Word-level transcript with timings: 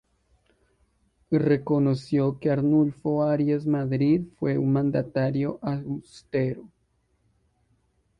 Reconoció 1.29 2.39
que 2.39 2.49
Arnulfo 2.49 3.21
Arias 3.21 3.67
Madrid, 3.67 4.21
fue 4.39 4.57
un 4.57 4.73
mandatario 4.73 5.59
austero. 5.61 6.67